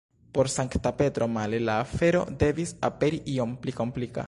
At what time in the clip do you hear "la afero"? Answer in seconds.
1.59-2.23